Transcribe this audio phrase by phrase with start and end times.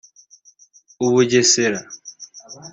[1.03, 1.79] u Bugesera